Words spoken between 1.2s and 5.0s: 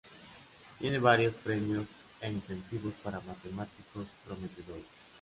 premios e incentivos para matemáticos prometedores.